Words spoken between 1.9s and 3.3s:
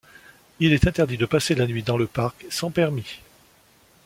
le parc sans permis.